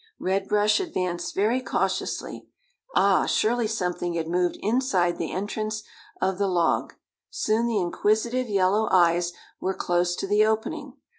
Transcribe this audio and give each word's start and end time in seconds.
Red 0.17 0.47
Brush 0.47 0.79
advanced 0.79 1.35
very 1.35 1.61
cautiously. 1.61 2.47
Ah, 2.95 3.27
surely 3.27 3.67
something 3.67 4.15
had 4.15 4.27
moved 4.27 4.57
inside 4.63 5.19
the 5.19 5.31
entrance 5.31 5.83
of 6.19 6.39
the 6.39 6.47
log. 6.47 6.95
Soon 7.29 7.67
the 7.67 7.77
inquisitive 7.79 8.49
yellow 8.49 8.89
eyes 8.89 9.31
were 9.59 9.75
close 9.75 10.15
to 10.15 10.25
the 10.25 10.43
opening. 10.43 10.97